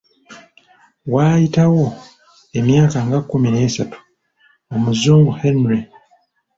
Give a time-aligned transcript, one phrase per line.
[1.13, 1.85] Waayitawo
[2.59, 3.99] emyaka nga kkumi n'esatu
[4.73, 5.79] Omuzungu Henry.